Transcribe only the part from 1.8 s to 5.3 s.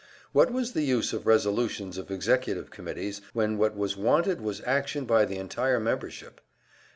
of executive committees, when what was wanted was action by